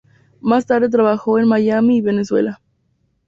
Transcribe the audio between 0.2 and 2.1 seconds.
Más tarde trabajó en Miami y